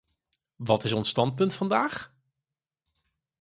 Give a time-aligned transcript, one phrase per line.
[0.55, 2.13] Wat is ons standpunt vandaag?